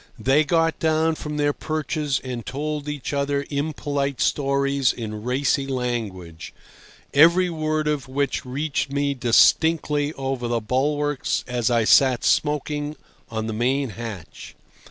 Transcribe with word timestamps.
They 0.17 0.43
got 0.43 0.79
down 0.79 1.13
from 1.13 1.37
their 1.37 1.53
perches 1.53 2.19
and 2.23 2.43
told 2.43 2.89
each 2.89 3.13
other 3.13 3.45
impolite 3.51 4.19
stories 4.19 4.91
in 4.91 5.21
racy 5.23 5.67
language, 5.67 6.55
every 7.13 7.51
word 7.51 7.87
of 7.87 8.07
which 8.07 8.43
reached 8.43 8.91
me 8.91 9.13
distinctly 9.13 10.11
over 10.13 10.47
the 10.47 10.59
bulwarks 10.59 11.43
as 11.47 11.69
I 11.69 11.83
sat 11.83 12.23
smoking 12.23 12.95
on 13.29 13.45
the 13.45 13.53
main 13.53 13.89
hatch. 13.91 14.55